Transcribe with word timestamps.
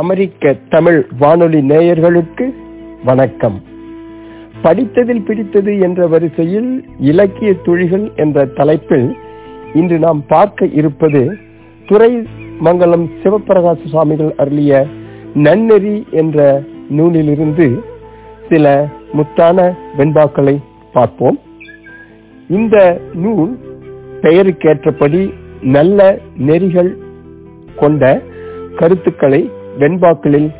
அமெரிக்க 0.00 0.54
தமிழ் 0.68 1.06
வானொலி 1.18 1.58
நேயர்களுக்கு 1.58 2.54
வணக்கம். 3.04 3.62
படித்ததில் 4.62 5.24
பிடித்தது 5.24 5.78
என்ற 5.78 6.06
வரிசையில் 6.06 6.84
இலக்கிய 7.00 7.54
துழிகள் 7.54 8.14
என்ற 8.16 8.44
தலைப்பில் 8.44 9.16
இன்று 9.74 9.98
நாம் 9.98 10.24
பார்க்க 10.26 10.66
இருப்பது 10.66 11.36
துறை 11.86 12.10
மங்கலம் 12.58 13.10
சிவபிரகாச 13.22 13.78
சுவாமிகள் 13.84 14.34
அருளிய 14.36 14.86
நன்னெறி 15.34 16.06
என்ற 16.10 16.62
நூலிலிருந்து 16.88 17.82
சில 18.48 18.88
முத்தான 19.12 19.72
வெண்பாக்களை 19.98 20.56
பார்ப்போம். 20.92 21.38
இந்த 22.48 23.00
நூல் 23.14 23.58
பெயருக்கேற்றபடி 24.22 25.34
நல்ல 25.62 26.18
நெறிகள் 26.36 26.96
கொண்ட 27.76 28.22
கருத்துக்களை 28.76 29.50
வெண்பாக்களில் 29.78 30.50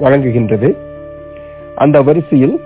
வழங்குகின்றது. 0.00 0.76
அந்த 1.76 2.02
வரிசையில் 2.02 2.60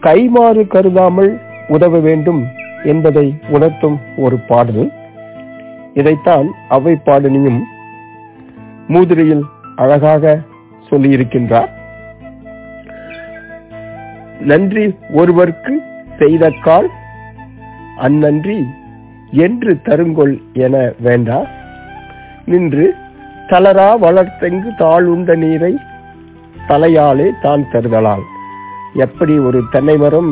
கைமாறு 0.00 0.66
கருதாமல் 0.66 1.40
உதவ 1.68 1.98
வேண்டும் 1.98 2.46
என்பதை 2.84 3.34
உணர்த்தும் 3.48 4.00
ஒரு 4.16 4.38
பாடல். 4.46 4.90
இதைத்தான் 5.94 6.48
அவை 6.68 6.98
பாடனியும் 7.04 7.60
மூதுரையில் 8.88 9.44
அழகாக 9.76 10.38
சொல்லியிருக்கின்றார். 10.90 11.70
நன்றி 14.40 14.96
ஒருவர்க்கு 15.14 15.74
செய்த 16.18 16.50
கால் 16.62 16.90
அந்நன்றி 18.00 18.66
என்று 19.30 19.78
தருங்கொள் 19.84 20.40
என 20.52 20.92
வேண்டா. 21.00 21.46
நின்று 22.46 22.94
தளரா 23.52 23.98
வளர்த்தெங்கு 24.00 24.70
தாளுண்ட 24.78 25.36
நீரை 25.36 25.72
தலையாலே 26.68 27.30
தான் 27.42 27.68
தருதலால். 27.72 28.22
எப்படி 28.94 29.38
ஒரு 29.38 29.62
தென்னை 29.70 29.96
மரம் 29.96 30.30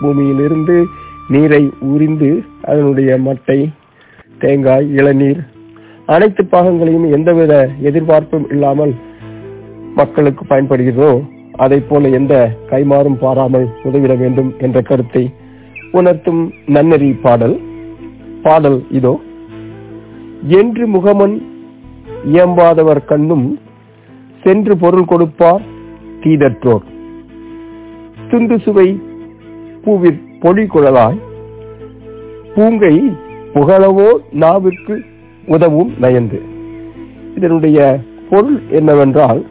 பூமியிலிருந்து 0.00 0.76
நீரை 1.28 1.70
உறிந்து 1.80 2.44
அதனுடைய 2.62 3.18
மட்டை 3.18 3.72
தேங்காய் 4.38 4.86
இளநீர் 4.92 5.40
அனைத்து 6.06 6.44
பாகங்களையும் 6.44 7.10
எந்தவித 7.12 7.70
எதிர்பார்ப்பும் 7.82 8.46
இல்லாமல் 8.50 8.94
மக்களுக்கு 9.94 10.44
பயன்படுகிறதோ 10.48 11.22
அதை 11.56 11.80
போல 11.80 12.08
எந்த 12.08 12.34
கைமாறும் 12.70 13.18
பாராமல் 13.20 13.68
உதவிட 13.82 14.14
வேண்டும் 14.14 14.54
என்ற 14.58 14.80
கருத்தை 14.80 15.32
உணர்த்தும் 15.92 16.52
நன்னறி 16.66 17.12
பாடல். 17.12 17.56
பாடல் 18.42 18.86
இதோ 18.90 19.20
என்று 20.60 20.86
முகமன் 20.86 21.47
இயம்பாதவர் 22.24 23.04
கண்ணும் 23.04 23.58
சென்று 24.42 24.76
பொருள் 24.76 25.04
கொடுப்பார் 25.04 25.62
தீதற்றோர். 26.20 26.82
துண்டு 28.30 28.58
சுவை 28.58 29.00
பூவிற் 29.84 30.20
பொழி 30.40 30.66
குழலாய் 30.66 31.18
பூங்கை 32.54 33.16
புகழவோ 33.54 34.16
நாவிற்கு 34.40 35.02
உதவும் 35.46 35.94
நயந்து. 35.98 36.42
இதனுடைய 37.36 37.98
பொருள் 38.30 38.60
என்னவென்றால் 38.70 39.46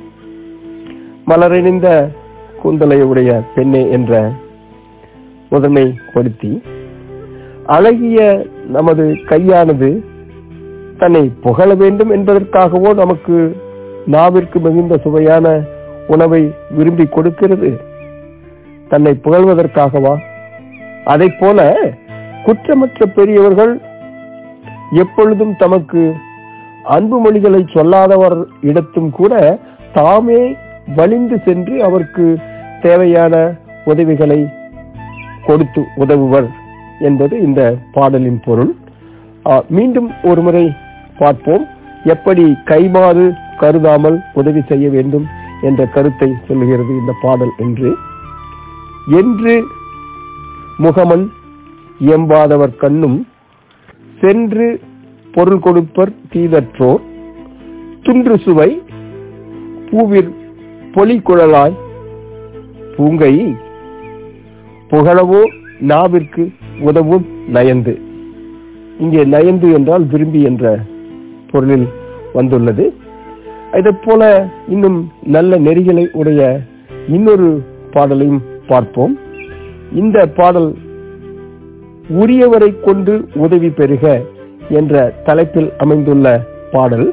மலரணிந்த 1.27 2.09
கூந்தலையுடைய 2.63 3.43
பெண்ணே 3.55 3.89
என்ற 3.89 4.31
முதன்மை 5.49 5.93
அழகிய 7.65 8.45
நமது 8.67 9.17
கையானது 9.25 10.03
தன்னை 10.99 11.23
புகழ 11.41 11.69
வேண்டும் 11.73 12.11
என்பதற்காகவோ 12.15 12.89
நமக்கு 13.01 13.37
நாவிற்கு 14.11 14.57
மிகுந்த 14.65 14.97
சுவையான 14.97 15.47
உணவை 16.07 16.41
விரும்பி 16.71 17.05
கொடுக்கிறது. 17.05 17.69
தன்னை 18.91 19.11
புகழ்வதற்காகவா? 19.23 20.13
அதை 21.05 21.27
போல 21.39 21.59
குற்றமற்ற 22.45 23.05
பெரியவர்கள் 23.15 23.73
எப்பொழுதும் 24.91 25.55
தமக்கு 25.57 26.03
அன்பு 26.95 27.17
மொழிகளை 27.19 27.61
சொல்லாதவர் 27.73 28.37
இடத்தும் 28.61 29.09
கூட 29.09 29.33
தாமே 29.93 30.41
வலிந்து 30.95 31.37
சென்று 31.45 31.75
அவருக்கு 31.83 32.25
தேவையான 32.81 33.35
உதவிகளை 33.85 34.39
கொடுத்து 35.45 35.81
உதவுவர் 35.97 36.49
என்பது 36.99 37.35
இந்த 37.43 37.61
பாடலின் 37.91 38.41
பொருள். 38.45 38.73
மீண்டும் 39.69 40.09
ஒரு 40.23 40.41
முறை 40.41 40.63
பார்ப்போம். 41.19 41.65
எப்படி 42.13 42.45
கைமாறு 42.69 43.25
கருதாமல் 43.61 44.17
உதவி 44.39 44.61
செய்ய 44.71 44.87
வேண்டும் 44.95 45.25
என்ற 45.67 45.81
கருத்தை 45.95 46.29
சொல்லுகிறது 46.47 46.91
இந்த 47.01 47.13
பாடல் 47.23 47.53
என்று 47.63 47.91
என்று 49.21 49.53
முகமன் 50.85 51.25
எம்பாதவர் 52.15 52.75
கண்ணும் 52.83 53.17
சென்று 54.21 54.67
பொருள் 55.35 55.61
கொடுப்பர் 55.65 56.11
தீதற்றோர். 56.33 57.01
துன்று 58.05 58.35
சுவை 58.45 58.69
பூவிற் 59.89 60.31
பொலிக்குழலாய் 60.95 61.75
பூங்கை 62.95 63.33
புகழவோ 64.91 65.41
நாவிற்கு 65.91 66.43
உதவும் 66.89 67.25
நயந்து. 67.55 67.93
இங்கே 69.03 69.23
நயந்து 69.33 69.67
என்றால் 69.77 70.05
விரும்பி 70.11 70.41
என்ற 70.49 70.63
பொருளில் 71.51 71.87
வந்துள்ளது. 72.37 72.85
இதை 73.77 73.91
போல 74.05 74.23
இன்னும் 74.73 74.99
நல்ல 75.35 75.59
நெறிகளை 75.67 76.05
உடைய 76.19 76.41
இன்னொரு 77.15 77.49
பாடலையும் 77.93 78.41
பார்ப்போம். 78.71 79.13
இந்த 80.01 80.17
பாடல் 80.39 80.69
உரியவரை 82.21 82.71
கொண்டு 82.87 83.13
உதவி 83.45 83.69
பெறுக 83.79 84.05
என்ற 84.79 84.93
தலைப்பில் 85.27 85.69
அமைந்துள்ள 85.83 86.27
பாடல். 86.71 87.07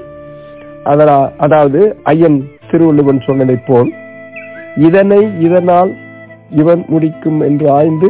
அதாவது 1.45 1.81
ஐயன் 2.13 2.39
திருவள்ளுவன் 2.71 3.21
சொன்னதை 3.27 3.57
போல் 3.67 3.91
இதனை 4.87 5.21
இதனால் 5.47 5.91
இவன் 6.61 6.83
முடிக்கும் 6.89 7.41
என்று 7.49 7.67
ஆய்ந்து 7.77 8.09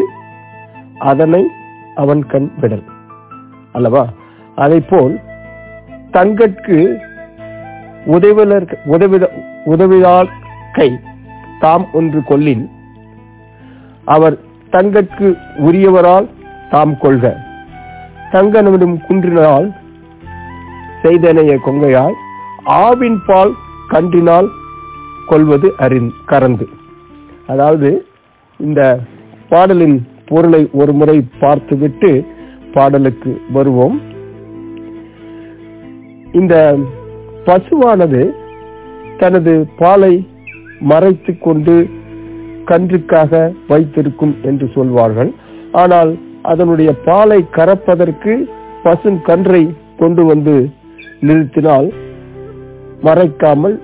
அதனை 1.11 1.43
அவன் 2.03 2.23
கண் 2.33 2.49
விடல் 2.61 2.83
அல்லவா? 3.77 4.03
அதை 4.65 4.79
போல் 4.91 5.15
தங்கட்கு 6.15 6.79
உதவிலர் 8.07 8.69
உதவிட 8.85 9.25
உதவிதால் 9.67 10.31
கை. 10.73 10.91
தாம் 11.61 11.87
ஒன்று 11.93 12.21
கொள்ளின் 12.23 12.65
அவர் 14.05 14.37
தங்கட்கு 14.73 15.29
உரியவரால் 15.67 16.27
தாம் 16.71 16.95
கொள்க. 16.99 17.25
தங்கனமிடும் 18.33 18.97
குன்றினால் 19.07 19.67
செய்தனைய 21.03 21.59
கொங்கையாய் 21.67 22.17
ஆவின் 22.65 23.19
பால் 23.27 23.53
கன்றினால் 23.89 24.49
கொள்வது 25.27 25.69
அறிந் 25.79 26.11
கறந்து. 26.27 26.69
அதாவது 27.47 27.91
இந்த 28.57 28.81
பாடலின் 29.49 29.97
பொருளை 30.29 30.69
ஒரு 30.73 30.93
முறை 30.93 31.17
பார்த்துவிட்டு 31.41 32.11
பாடலுக்கு 32.75 33.33
வருவோம். 33.53 33.97
இந்த 36.39 36.55
பசுவானது 37.47 38.22
தனது 39.21 39.53
பாலை 39.81 40.15
மறைத்து 40.91 41.33
கொண்டு 41.39 41.75
கன்றுக்காக 42.71 43.33
வைத்திருக்கும் 43.71 44.34
என்று 44.49 44.67
சொல்வார்கள். 44.77 45.31
ஆனால் 45.83 46.11
அதனுடைய 46.53 46.91
பாலை 47.09 47.39
கறப்பதற்கு 47.56 48.33
பசும் 48.87 49.21
கன்றை 49.28 49.62
கொண்டு 50.00 50.23
வந்து 50.31 50.56
நிறுத்தினால் 51.28 51.89
மறைக்காமல் 53.06 53.77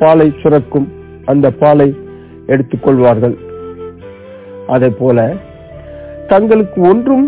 பாலை 0.00 0.28
சுரக்கும் 0.42 0.88
அந்த 1.30 1.46
பாலை 1.62 1.88
எடுத்துக்கொள்வார்கள் 2.52 3.36
அதே 4.74 4.90
போல 5.00 5.18
தங்களுக்கு 6.32 6.80
ஒன்றும் 6.90 7.26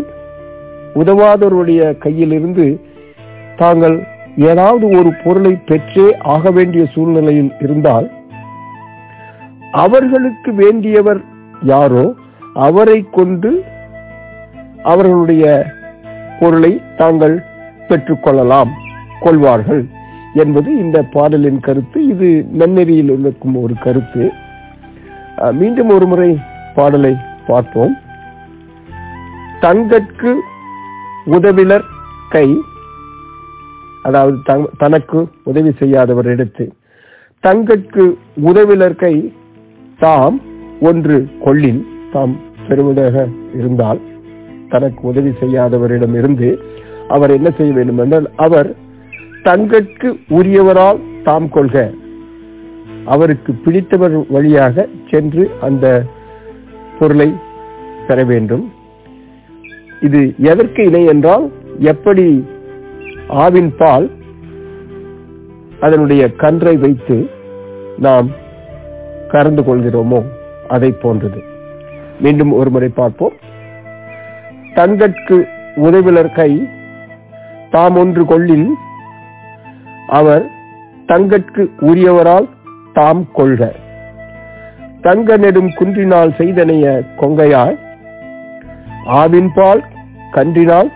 உதவாதவருடைய 1.01 1.81
கையிலிருந்து 2.03 2.65
தாங்கள் 3.61 3.97
ஏதாவது 4.35 4.85
ஒரு 4.99 5.11
பொருளை 5.23 5.53
பெற்றே 5.65 6.05
ஆக 6.33 6.51
வேண்டிய 6.51 6.85
சூழ்நிலையில் 6.93 7.51
இருந்தால் 7.59 8.07
அவர்களுக்கு 9.71 10.51
வேண்டியவர் 10.51 11.21
யாரோ 11.61 12.05
அவரை 12.53 13.05
கொண்டு 13.11 13.51
அவர்களுடைய 14.83 15.45
பொருளை 16.39 16.81
தாங்கள் 16.97 17.35
பெற்றுக்கொள்ளலாம் 17.87 18.71
கொள்வார்கள் 19.19 19.83
என்பது 20.43 20.69
இந்த 20.77 20.97
பாடலின் 21.15 21.59
கருத்து. 21.59 21.99
இது 22.07 22.29
நன்னெறியில் 22.59 23.11
இருக்கும் 23.19 23.55
ஒரு 23.63 23.75
கருத்து. 23.79 24.23
மீண்டும் 25.51 25.89
ஒரு 25.89 26.05
முறை 26.05 26.29
பாடலை 26.75 27.13
பார்ப்போம். 27.47 27.95
தங்கற்கு 29.59 30.31
உதவிலர் 31.25 31.85
கை 32.29 32.47
அதாவது 34.07 34.37
தனக்கு 34.83 35.19
உதவி 35.49 35.71
செய்யாதவர் 35.81 36.29
எடுத்து. 36.33 36.65
தங்கட்கு 37.43 38.05
உதவிலர்கை 38.49 39.13
தாம் 39.99 40.37
ஒன்று 40.89 41.17
கொள்ளில் 41.45 41.81
தாம் 42.13 42.35
பெறுவதாக 42.67 43.25
இருந்தால் 43.59 43.99
தனக்கு 44.71 45.01
உதவி 45.11 45.31
செய்யாதவரிடம் 45.41 46.15
இருந்து 46.19 46.49
அவர் 47.15 47.31
என்ன 47.37 47.49
செய்ய 47.57 47.71
வேண்டும் 47.77 48.01
என்றால் 48.03 48.27
அவர் 48.45 48.69
தங்கட்கு 49.47 50.09
உரியவரால் 50.37 50.99
தாம் 51.27 51.49
கொள்க. 51.55 51.75
அவருக்கு 53.13 53.51
பிடித்தவர் 53.65 54.15
வழியாக 54.35 54.85
சென்று 55.11 55.43
அந்த 55.67 55.85
பொருளை 56.99 57.29
பெற 58.07 58.19
வேண்டும். 58.31 58.65
இது 60.07 60.21
எதற்கு 60.51 60.81
இணை 60.89 61.03
என்றால் 61.13 61.45
எப்படி 61.91 62.27
ஆவின் 63.27 63.75
பால் 63.77 64.11
அதனுடைய 65.79 66.35
கன்றை 66.35 66.77
வைத்து 66.77 67.29
நாம் 67.97 68.29
கறந்து 69.27 69.61
கொள்கிறோமோ 69.61 70.23
அதை 70.67 70.91
போன்றது. 70.91 71.43
மீண்டும் 72.19 72.51
ஒரு 72.51 72.69
முறை 72.69 72.89
பார்ப்போம். 72.89 73.33
தங்கட்கு 74.73 75.47
உதவிலர் 75.75 76.31
கை 76.31 76.67
தாம் 77.71 77.95
ஒன்று 77.95 78.25
கொள்ளில் 78.25 78.69
அவர் 80.07 80.45
தங்கட்கு 81.07 81.69
உரியவரால் 81.81 82.49
தாம் 82.93 83.27
கொள்க. 83.33 83.73
தங்க 85.01 85.37
நெடும் 85.37 85.73
குன்றினால் 85.73 86.29
செய்தனைய 86.29 87.05
கொங்கையாய் 87.17 87.77
ஆவின்பால் 89.05 89.83
கன்றினால் 90.31 90.91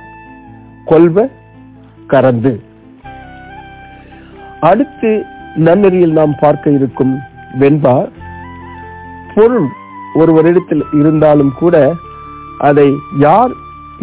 கொல்வ 0.85 1.29
கறந்து. 2.13 2.51
அடுத்து 4.69 5.11
நன்னெறியில் 5.65 6.17
நாம் 6.19 6.35
பார்க்க 6.41 6.75
இருக்கும் 6.77 7.13
வெண்பா. 7.59 7.95
பொருள் 9.35 9.67
ஒருவரிடத்தில் 10.15 10.83
இருந்தாலும் 10.99 11.53
கூட 11.59 11.75
அதை 12.67 12.87
யார் 13.19 13.53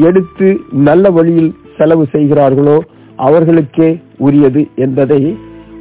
எடுத்து 0.08 0.48
நல்ல 0.88 1.10
வழியில் 1.10 1.52
செலவு 1.78 2.04
செய்கிறார்களோ 2.12 2.78
அவர்களுக்கே 3.26 3.90
உரியது 4.18 4.62
என்பதை 4.84 5.20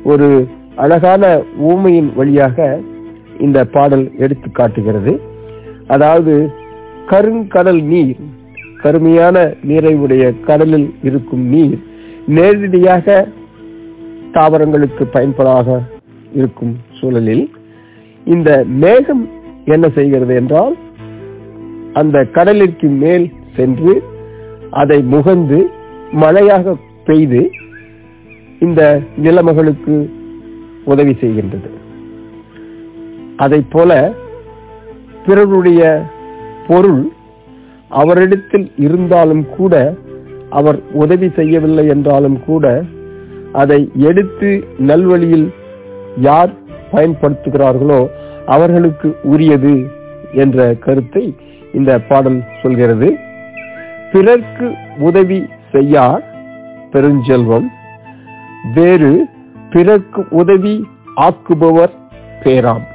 ஒரு 0.04 0.27
அழகான 0.75 1.24
ஊமையின் 1.69 2.10
வழியாக 2.16 2.57
இந்த 3.39 3.60
பாடல் 3.75 4.06
எடுத்து 4.18 4.48
காட்டுகிறது. 4.51 5.13
அதாவது 5.88 6.33
கருங்கடல் 7.10 7.81
நீர் 7.92 8.22
கருமையான 8.81 9.38
நீரை 9.63 9.94
உடைய 10.06 10.25
கடலில் 10.48 10.88
இருக்கும் 11.04 11.45
நீர் 11.54 11.77
நேரடியாக 12.25 13.27
தாவரங்களுக்கு 14.31 15.04
பயன்படாக 15.12 15.81
இருக்கும் 16.33 16.77
சூழலில் 17.00 17.51
இந்த 18.25 18.63
மேகம் 18.68 19.30
என்ன 19.66 19.89
செய்கிறது 19.89 20.36
என்றால் 20.36 20.75
அந்த 21.94 22.27
கடலிற்கு 22.33 22.89
மேல் 22.89 23.31
சென்று 23.56 24.04
அதை 24.72 25.04
முகந்து 25.04 25.66
மழையாக 26.12 26.75
பெய்து 27.06 27.51
இந்த 28.60 29.01
நிலமகளுக்கு 29.18 30.10
உதவி 30.86 31.12
செய்கின்றது. 31.12 31.69
அதை 33.38 33.66
போல 33.69 34.13
பிறருடைய 35.25 36.04
பொருள் 36.68 37.12
அவரிடத்தில் 37.89 38.72
இருந்தாலும் 38.77 39.45
கூட 39.50 39.95
அவர் 40.60 40.78
உதவி 41.04 41.28
செய்யவில்லை 41.38 41.86
என்றாலும் 41.94 42.38
கூட 42.46 42.66
அதை 43.62 43.80
எடுத்து 44.10 44.50
நல்வழியில் 44.90 45.48
யார் 46.28 46.52
பயன்படுத்துகிறார்களோ 46.92 48.02
அவர்களுக்கு 48.46 49.10
உரியது 49.34 49.75
என்ற 50.44 50.66
கருத்தை 50.86 51.25
இந்த 51.74 51.92
பாடல் 52.10 52.40
சொல்கிறது. 52.62 53.07
பிறர்க்கு 54.12 54.68
உதவி 55.00 55.40
செய்யார் 55.72 56.24
பெருஞ்செல்வம் 56.92 57.68
வேறு 58.75 59.13
பிறர்க்கு 59.74 60.22
உதவி 60.42 60.75
ஆக்குபவர் 61.28 61.94
பேராம். 62.44 62.86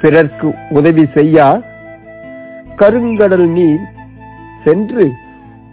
பிறர்க்கு 0.00 0.48
உதவி 0.70 1.04
செய்யார் 1.14 1.62
கருங்கடல் 2.80 3.48
நீர் 3.58 3.84
சென்று 4.64 5.04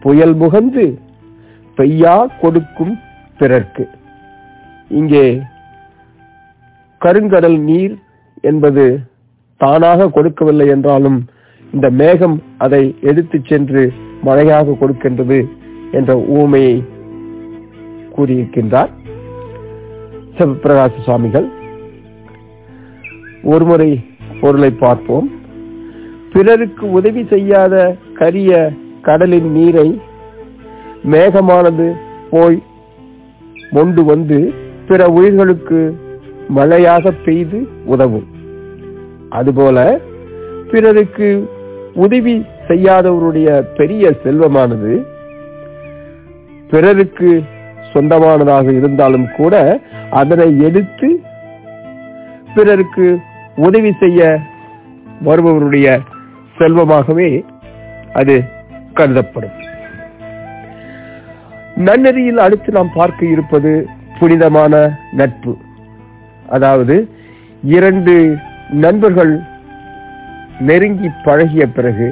புயல் 0.03 0.35
முகந்து 0.43 0.85
பெய்யா 1.77 2.15
கொடுக்கும் 2.41 2.93
பிறர்க்கு. 3.37 3.85
இங்கே 4.99 5.25
கருங்கடல் 7.01 7.59
நீர் 7.69 7.93
என்பது 8.49 8.85
தானாக 9.61 10.07
கொடுக்கவில்லை 10.15 10.67
என்றாலும் 10.75 11.19
இந்த 11.73 11.87
மேகம் 12.01 12.35
அதை 12.57 12.83
எடுத்துச் 13.01 13.47
சென்று 13.51 13.83
மழையாக 14.27 14.75
கொடுக்கின்றது 14.81 15.39
என்ற 15.97 16.13
ஊமையை 16.39 16.75
கூறியிருக்கின்றார். 18.15 18.91
சிவபிரகாச 20.37 20.93
சுவாமிகள் 21.05 21.47
ஒருமுறை 23.43 23.89
பொருளை 24.41 24.71
பார்ப்போம். 24.83 25.27
பிறருக்கு 26.33 26.85
உதவி 26.99 27.23
செய்யாத 27.33 27.73
கரிய 28.19 28.51
கடலின் 29.03 29.49
நீரை 29.51 29.87
மேகமானது 31.03 31.87
போய் 32.29 32.59
மொண்டு 33.71 34.03
வந்து 34.03 34.39
பிற 34.87 35.07
உயிர்களுக்கு 35.09 35.79
மழையாக 36.47 37.11
பெய்து 37.25 37.59
உதவும். 37.85 38.27
அதுபோல 39.29 39.77
பிறருக்கு 40.71 41.29
உதவி 41.95 42.35
செய்யாதவருடைய 42.67 43.49
பெரிய 43.77 44.13
செல்வமானது 44.23 44.93
பிறருக்கு 46.69 47.31
சொந்தமானதாக 47.93 48.67
இருந்தாலும் 48.71 49.27
கூட 49.37 49.55
அதனை 50.11 50.59
எடுத்து 50.59 51.09
பிறருக்கு 52.55 53.07
உதவி 53.57 53.91
செய்ய 53.99 54.21
வருபவருடைய 55.25 55.87
செல்வமாகவே 56.57 57.29
அது 58.13 58.35
கருதப்படும். 58.93 59.55
நன்னெறியில் 61.85 62.43
அடுத்து 62.45 62.71
நாம் 62.71 62.91
பார்க்க 62.95 63.25
இருப்பது 63.25 63.71
புனிதமான 64.19 64.73
நட்பு. 65.11 65.53
அதாவது 66.49 66.95
இரண்டு 67.75 68.13
நண்பர்கள் 68.83 69.33
நெருங்கி 70.59 71.09
பழகிய 71.23 71.63
பிறகு 71.67 72.07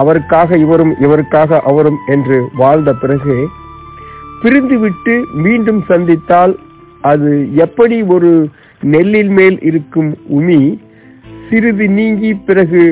அவருக்காக 0.00 0.56
இவரும் 0.56 0.92
இவருக்காக 1.00 1.60
அவரும் 1.70 1.98
என்று 2.06 2.38
வாழ்ந்த 2.62 2.90
பிறகு 2.92 3.36
பிரிந்துவிட்டு 4.42 5.14
மீண்டும் 5.44 5.80
சந்தித்தால் 5.88 6.54
அது 7.10 7.30
எப்படி 7.64 7.96
ஒரு 8.14 8.30
நெல்லில் 8.92 9.32
மேல் 9.38 9.58
இருக்கும் 9.62 10.10
உமி 10.38 10.60
சிறிது 11.48 11.86
நீங்கி 11.88 12.30
பிறகு 12.46 12.84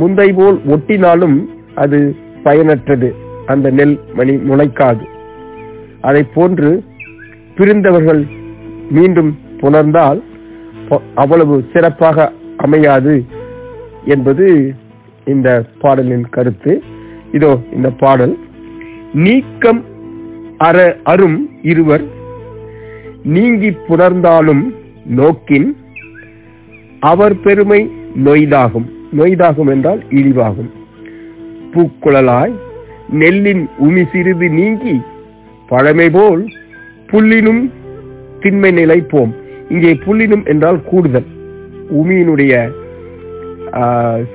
முந்தை 0.00 0.28
போல் 0.34 0.58
ஒட்டினாலும் 0.74 1.38
அது 1.74 2.00
பயனற்றது. 2.44 3.10
அந்த 3.46 3.70
நெல் 3.70 4.00
மணி 4.14 4.34
முளைக்காது. 4.36 5.04
அதை 6.00 6.22
போன்று 6.34 6.84
பிரிந்தவர்கள் 7.56 8.22
மீண்டும் 8.90 9.38
புணர்ந்தால் 9.60 10.22
அவ்வளவு 11.14 11.64
சிறப்பாக 11.72 12.32
அமையாது 12.56 13.24
என்பது 14.04 14.74
இந்த 15.24 15.64
பாடலின் 15.78 16.28
கருத்து. 16.28 16.82
இதோ 17.32 17.58
இந்த 17.72 17.90
பாடல். 17.90 18.36
நீக்கம் 19.14 19.84
அற 20.58 20.96
அரும் 21.04 21.48
இருவர் 21.62 22.04
நீங்கி 23.24 23.70
புணர்ந்தாலும் 23.70 24.74
நோக்கின் 25.06 25.76
அவர் 27.00 27.40
பெருமை 27.40 27.90
நொய்தாகும். 28.24 28.88
நொய்தாகும் 29.18 29.68
என்றால் 29.68 30.02
இழிவாகும். 30.10 30.70
பூக்குழலாய் 31.74 32.54
நெல்லின் 33.20 33.64
உமி 33.86 34.02
சிறிது 34.12 34.48
நீங்கி 34.58 34.94
பழமை 35.70 36.08
போல் 36.16 36.42
புல்லினும் 37.10 37.62
திண்மை 38.42 38.70
நிலைப்போம். 38.78 39.32
இங்கே 39.72 39.92
புல்லினும் 40.04 40.44
என்றால் 40.52 40.80
கூடுதல். 40.90 41.28
உமியினுடைய 42.00 42.52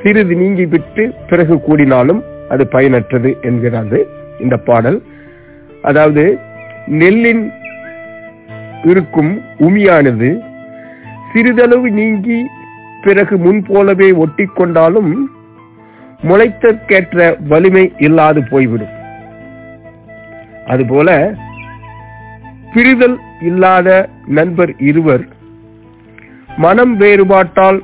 சிறிது 0.01 0.33
நீங்கி 0.41 0.65
விட்டு 0.73 1.03
பிறகு 1.29 1.55
கூடினாலும் 1.67 2.21
அது 2.53 2.63
பயனற்றது 2.75 3.31
என்கிறது 3.49 3.99
இந்த 4.43 4.55
பாடல். 4.69 4.99
அதாவது 5.89 6.23
நெல்லின் 7.01 7.43
இருக்கும் 8.91 9.31
உமியானது 9.67 10.29
சிறிதளவு 11.31 11.87
நீங்கி 11.99 12.39
பிறகு 13.05 13.35
முன் 13.45 13.61
போலவே 13.69 14.07
ஒட்டி 14.23 14.45
கொண்டாலும் 14.49 15.11
முளைத்தற்கேற்ற 16.23 17.35
வலிமை 17.47 17.91
இல்லாது 17.97 18.43
போய்விடும். 18.49 18.95
அதுபோல 20.65 21.09
பிரிதல் 22.73 23.17
இல்லாத 23.41 24.09
நண்பர் 24.25 24.73
இருவர் 24.77 25.23
மனம் 26.57 26.99
வேறுபாட்டால் 26.99 27.79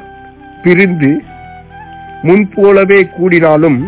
பிரிந்து 0.64 1.12
முன்போலவே 2.24 3.00
கூடினாலும் 3.16 3.80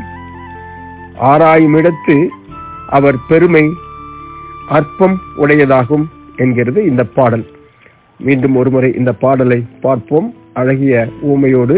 ஆராயுமிடத்து 1.21 2.27
அவர் 2.89 3.15
பெருமை 3.27 3.65
அற்பம் 4.69 5.17
உடையதாகும் 5.37 6.05
என்கிறது 6.35 6.85
இந்த 6.85 7.03
பாடல். 7.03 7.45
மீண்டும் 8.17 8.55
ஒருமுறை 8.55 8.93
இந்த 8.97 9.11
பாடலை 9.13 9.65
பார்ப்போம். 9.81 10.33
அழகிய 10.53 11.07
ஊமையோடு 11.21 11.77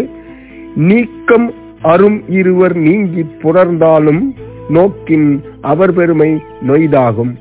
நீக்கம் 0.75 1.58
அரும் 1.81 2.29
இருவர் 2.29 2.75
நீங்கி 2.75 3.25
புணர்ந்தாலும் 3.41 4.23
நோக்கின் 4.69 5.43
அவர் 5.61 5.93
பெருமை 5.93 6.41
நொய்தாகும். 6.67 7.33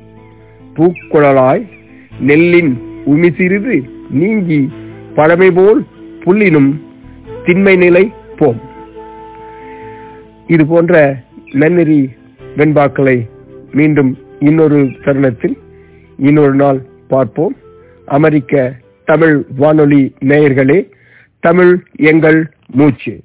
பூக்குழலாய் 0.75 1.63
நெல்லின் 2.19 2.77
உமி 3.05 3.29
சிறிது 3.37 3.83
நீங்கி 4.09 4.69
பழமை 5.15 5.51
போல் 5.51 5.85
புல்லினும் 6.23 6.71
திண்மை 7.45 7.75
நிலை 7.77 8.11
போம். 8.37 8.59
இது 10.47 10.65
போன்ற 10.65 11.23
நன்னெறி 11.51 12.09
வெண்பாக்களை 12.57 13.17
மீண்டும் 13.71 14.17
இன்னொரு 14.39 14.91
தருணத்தில் 15.03 15.57
இன்னொரு 16.17 16.53
நாள் 16.53 16.81
பார்ப்போம். 17.07 17.55
அமெரிக்க 18.05 18.73
தமிழ் 19.05 19.45
வானொலி 19.57 20.13
நேயர்களே 20.19 20.89
தமிழ் 21.39 21.83
எங்கள் 21.95 22.51
மூச்சு. 22.67 23.19